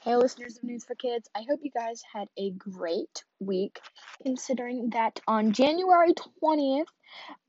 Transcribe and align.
Hey, 0.00 0.14
listeners 0.14 0.56
of 0.56 0.62
News 0.62 0.84
for 0.84 0.94
Kids, 0.94 1.28
I 1.34 1.42
hope 1.48 1.58
you 1.64 1.72
guys 1.72 2.02
had 2.12 2.28
a 2.36 2.52
great 2.52 3.24
week, 3.40 3.80
considering 4.22 4.90
that 4.90 5.18
on 5.26 5.52
January 5.52 6.14
20th, 6.40 6.86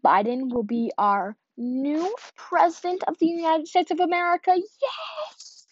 Biden 0.04 0.52
will 0.52 0.64
be 0.64 0.92
our 0.98 1.38
new 1.58 2.12
president 2.36 3.04
of 3.08 3.20
the 3.20 3.28
United 3.28 3.68
States 3.68 3.92
of 3.92 4.00
America. 4.00 4.56
Yes! 4.56 5.68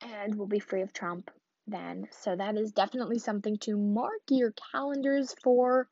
And 0.00 0.36
we'll 0.36 0.46
be 0.46 0.60
free 0.60 0.82
of 0.82 0.92
Trump 0.92 1.28
then. 1.66 2.06
So 2.22 2.36
that 2.36 2.56
is 2.56 2.70
definitely 2.70 3.18
something 3.18 3.58
to 3.58 3.76
mark 3.76 4.22
your 4.30 4.54
calendars 4.70 5.34
for. 5.42 5.88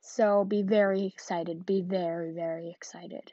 So 0.00 0.44
be 0.44 0.62
very 0.62 1.06
excited. 1.06 1.64
Be 1.64 1.80
very, 1.80 2.32
very 2.32 2.70
excited. 2.70 3.30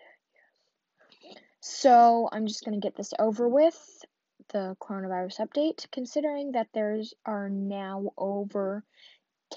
So 1.62 2.30
I'm 2.32 2.46
just 2.46 2.64
going 2.64 2.80
to 2.80 2.86
get 2.86 2.96
this 2.96 3.14
over 3.18 3.50
with 3.50 4.06
the 4.50 4.76
coronavirus 4.82 5.48
update, 5.48 5.90
considering 5.92 6.54
that 6.54 6.68
there's 6.74 7.14
are 7.26 7.50
now 7.50 8.12
over 8.18 8.84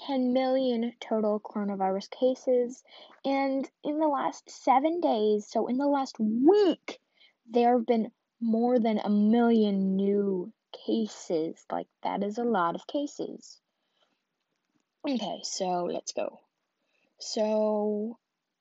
10 0.07 0.33
million 0.33 0.93
total 0.99 1.39
coronavirus 1.39 2.09
cases, 2.11 2.83
and 3.25 3.69
in 3.83 3.99
the 3.99 4.07
last 4.07 4.49
seven 4.49 5.01
days, 5.01 5.47
so 5.49 5.67
in 5.67 5.77
the 5.77 5.87
last 5.87 6.17
week, 6.19 6.99
there 7.49 7.77
have 7.77 7.85
been 7.85 8.11
more 8.39 8.79
than 8.79 8.99
a 8.99 9.09
million 9.09 9.95
new 9.95 10.51
cases. 10.85 11.65
Like, 11.71 11.87
that 12.03 12.23
is 12.23 12.37
a 12.37 12.43
lot 12.43 12.75
of 12.75 12.85
cases. 12.87 13.59
Okay, 15.07 15.39
so 15.43 15.85
let's 15.85 16.11
go. 16.11 16.39
So, 17.19 18.19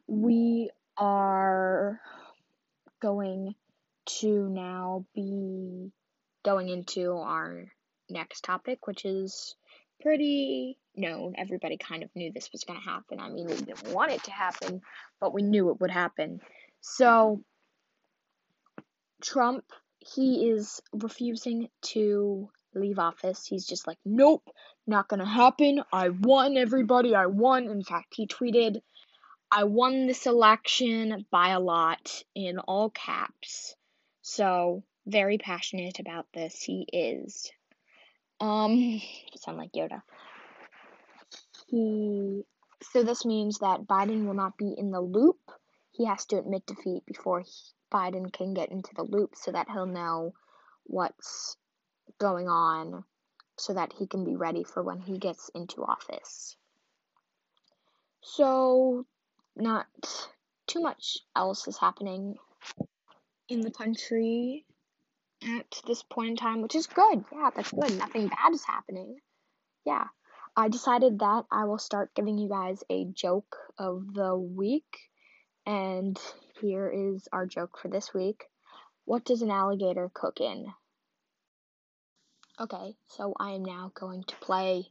we 0.07 0.70
are 0.97 2.01
going 3.01 3.55
to 4.20 4.48
now 4.48 5.05
be 5.14 5.91
going 6.45 6.69
into 6.69 7.17
our 7.17 7.73
next 8.11 8.45
topic, 8.45 8.87
which 8.87 9.05
is 9.05 9.57
pretty 10.03 10.78
known. 10.97 11.34
Everybody 11.39 11.77
kind 11.77 12.03
of 12.03 12.11
knew 12.14 12.33
this 12.33 12.50
was 12.53 12.64
going 12.64 12.78
to 12.81 12.84
happen. 12.84 13.20
I 13.20 13.28
mean, 13.28 13.47
we 13.47 13.55
didn't 13.55 13.89
want 13.89 14.12
it 14.12 14.22
to 14.25 14.31
happen, 14.31 14.83
but 15.20 15.33
we 15.33 15.42
knew 15.42 15.70
it 15.70 15.81
would 15.81 15.91
happen. 15.91 16.41
So, 16.81 17.42
Trump, 19.23 19.64
he 19.98 20.50
is 20.50 20.80
refusing 20.92 21.69
to 21.83 22.50
leave 22.75 22.98
office. 22.98 23.47
He's 23.47 23.67
just 23.67 23.86
like, 23.86 23.98
nope, 24.05 24.42
not 24.86 25.08
going 25.08 25.20
to 25.20 25.27
happen. 25.27 25.83
I 25.92 26.08
won, 26.08 26.56
everybody. 26.56 27.14
I 27.14 27.27
won. 27.27 27.70
In 27.70 27.83
fact, 27.83 28.14
he 28.17 28.27
tweeted, 28.27 28.80
I 29.50 29.64
won 29.64 30.06
this 30.06 30.27
election 30.27 31.27
by 31.30 31.50
a 31.50 31.61
lot 31.61 32.23
in 32.34 32.58
all 32.58 32.91
caps. 32.91 33.77
So, 34.23 34.83
very 35.06 35.39
passionate 35.39 35.98
about 35.98 36.27
this. 36.33 36.62
He 36.62 36.86
is. 36.92 37.50
Um, 38.43 39.01
sound 39.37 39.57
like 39.57 39.73
Yoda. 39.73 40.03
He 41.69 42.43
so 42.83 43.05
this 43.05 43.25
means 43.25 43.61
that 43.61 43.87
Biden 43.87 44.27
will 44.27 44.35
not 44.35 44.59
be 44.59 44.75
in 44.77 44.91
the 44.91 45.01
loop. 45.01 45.39
He 45.93 46.07
has 46.07 46.27
to 46.27 46.39
admit 46.39 46.67
defeat 46.67 47.07
before 47.07 47.41
he, 47.41 47.53
Biden 47.93 48.33
can 48.33 48.53
get 48.55 48.73
into 48.73 48.91
the 48.97 49.05
loop 49.05 49.37
so 49.37 49.53
that 49.53 49.69
he'll 49.70 49.87
know 49.87 50.35
what's 50.85 51.57
going 52.19 52.48
on 52.48 53.05
so 53.57 53.75
that 53.75 53.92
he 53.92 54.07
can 54.08 54.25
be 54.25 54.35
ready 54.35 54.64
for 54.64 54.83
when 54.83 54.98
he 54.98 55.19
gets 55.19 55.51
into 55.55 55.85
office. 55.85 56.57
So, 58.23 59.07
not 59.55 59.86
too 60.67 60.80
much 60.80 61.19
else 61.36 61.69
is 61.69 61.79
happening 61.79 62.36
in 63.48 63.61
the 63.61 63.70
country 63.70 64.64
at 65.45 65.80
this 65.86 66.03
point 66.03 66.30
in 66.30 66.36
time, 66.36 66.63
which 66.63 66.75
is 66.75 66.86
good. 66.86 67.25
Yeah, 67.33 67.51
that's 67.55 67.73
good. 67.73 67.98
Nothing 67.98 68.29
bad 68.29 68.53
is 68.53 68.64
happening. 68.64 69.17
Yeah. 69.85 70.05
I 70.57 70.69
decided 70.69 71.19
that 71.20 71.45
I 71.51 71.64
will 71.64 71.79
start 71.79 72.14
giving 72.14 72.39
you 72.39 72.48
guys 72.48 72.83
a 72.91 73.07
joke 73.07 73.57
of 73.79 74.13
the 74.13 74.36
week. 74.36 74.98
And 75.64 76.19
here 76.61 76.91
is 76.91 77.27
our 77.33 77.47
joke 77.47 77.79
for 77.80 77.89
this 77.89 78.13
week. 78.13 78.45
What 79.05 79.25
does 79.25 79.42
an 79.42 79.51
alligator 79.51 80.11
cook 80.13 80.41
in? 80.41 80.67
Okay, 82.61 82.95
so 83.09 83.35
I 83.39 83.53
am 83.53 83.64
now 83.64 83.91
going 83.95 84.24
to 84.24 84.36
play 84.36 84.85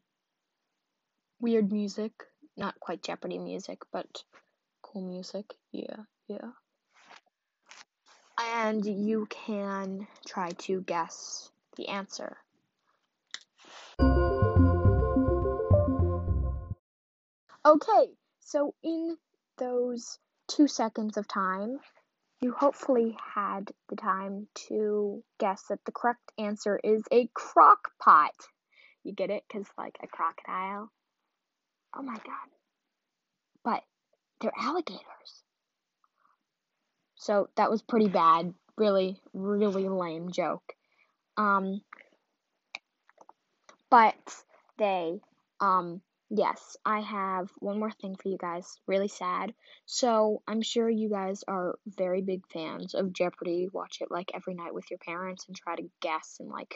weird 1.40 1.72
music. 1.72 2.12
Not 2.58 2.80
quite 2.80 3.04
Jeopardy 3.04 3.38
music, 3.38 3.80
but 3.94 4.24
cool 4.82 5.08
music. 5.08 5.46
Yeah, 5.72 6.04
yeah 6.28 6.52
and 8.42 8.86
you 8.86 9.28
can 9.30 10.08
try 10.26 10.50
to 10.52 10.82
guess 10.82 11.52
the 11.78 11.88
answer. 11.88 12.38
Okay, 17.66 18.08
so 18.40 18.74
in 18.84 19.18
those 19.58 20.18
two 20.48 20.68
seconds 20.68 21.18
of 21.18 21.28
time, 21.28 21.80
you 22.42 22.54
hopefully 22.54 23.16
had 23.36 23.72
the 23.90 23.96
time 23.96 24.48
to 24.68 25.24
guess 25.40 25.64
that 25.70 25.86
the 25.86 25.92
correct 25.92 26.32
answer 26.40 26.80
is 26.84 27.04
a 27.12 27.28
crock 27.36 27.92
pot. 28.02 28.34
You 29.04 29.14
get 29.14 29.30
it? 29.30 29.44
Because, 29.48 29.68
like, 29.78 29.98
a 30.02 30.08
crocodile. 30.08 30.92
Oh 31.96 32.02
my 32.02 32.16
god. 32.16 32.50
But 33.64 33.84
they're 34.40 34.52
alligators. 34.58 35.44
So 37.22 37.50
that 37.56 37.70
was 37.70 37.84
pretty 37.84 38.08
bad. 38.08 38.52
Really, 38.80 39.22
really 39.32 39.88
lame 39.88 40.32
joke. 40.32 40.74
Um, 41.38 41.82
but 43.92 44.16
they, 44.80 45.22
um, 45.60 46.02
yes, 46.32 46.78
I 46.84 47.02
have 47.02 47.52
one 47.60 47.78
more 47.78 47.92
thing 47.92 48.16
for 48.16 48.28
you 48.28 48.40
guys. 48.40 48.80
Really 48.88 49.08
sad. 49.08 49.54
So 49.86 50.42
I'm 50.48 50.64
sure 50.64 50.90
you 50.90 51.10
guys 51.10 51.44
are 51.48 51.78
very 51.86 52.24
big 52.24 52.42
fans 52.52 52.96
of 52.96 53.14
Jeopardy. 53.14 53.70
Watch 53.72 54.00
it 54.02 54.10
like 54.10 54.32
every 54.34 54.56
night 54.56 54.74
with 54.74 54.90
your 54.90 54.98
parents 55.06 55.46
and 55.48 55.56
try 55.56 55.76
to 55.76 55.92
guess 56.02 56.38
and 56.40 56.50
like 56.50 56.74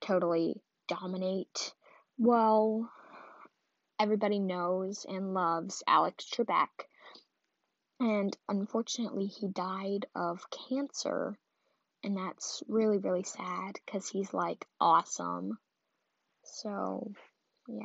totally 0.00 0.62
dominate. 0.86 1.72
Well, 2.18 2.88
everybody 3.98 4.38
knows 4.38 5.04
and 5.08 5.34
loves 5.34 5.82
Alex 5.88 6.30
Trebek. 6.32 6.68
And 8.00 8.34
unfortunately, 8.48 9.26
he 9.26 9.48
died 9.48 10.06
of 10.14 10.42
cancer. 10.68 11.38
And 12.02 12.16
that's 12.16 12.62
really, 12.66 12.96
really 12.96 13.24
sad 13.24 13.78
because 13.84 14.08
he's 14.08 14.32
like 14.32 14.66
awesome. 14.80 15.58
So, 16.42 17.12
yeah. 17.68 17.84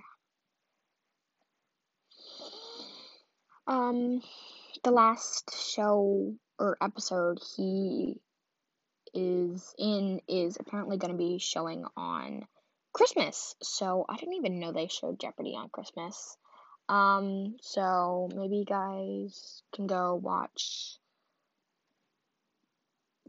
Um, 3.68 4.22
the 4.84 4.92
last 4.92 5.54
show 5.74 6.34
or 6.58 6.78
episode 6.82 7.40
he 7.58 8.22
is 9.14 9.74
in 9.78 10.22
is 10.30 10.58
apparently 10.60 10.98
going 10.98 11.12
to 11.12 11.18
be 11.18 11.40
showing 11.40 11.86
on 11.98 12.46
Christmas. 12.94 13.56
So 13.62 14.06
I 14.08 14.16
didn't 14.16 14.36
even 14.36 14.60
know 14.60 14.72
they 14.72 14.88
showed 14.88 15.20
Jeopardy 15.20 15.56
on 15.58 15.70
Christmas. 15.70 16.38
Um, 16.88 17.56
so 17.62 18.30
maybe 18.36 18.58
you 18.58 18.66
guys 18.66 19.64
can 19.74 19.88
go 19.88 20.16
watch 20.16 20.98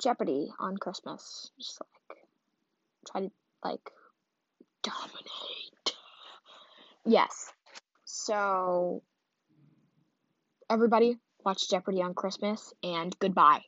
Jeopardy 0.02 0.52
on 0.58 0.76
Christmas. 0.76 1.50
Just 1.58 1.80
like 1.80 2.18
try 3.10 3.20
to 3.22 3.30
like 3.64 3.90
dominate. 4.82 5.94
Yes. 7.06 7.52
So 8.04 9.02
everybody 10.68 11.18
watch 11.44 11.70
Jeopardy 11.70 12.02
on 12.02 12.14
Christmas 12.14 12.74
and 12.82 13.16
goodbye. 13.18 13.62